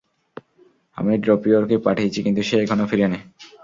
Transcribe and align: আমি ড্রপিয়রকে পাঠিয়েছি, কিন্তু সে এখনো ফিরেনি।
আমি 0.97 1.13
ড্রপিয়রকে 1.23 1.77
পাঠিয়েছি, 1.85 2.19
কিন্তু 2.25 2.41
সে 2.47 2.55
এখনো 2.63 2.83
ফিরেনি। 2.91 3.19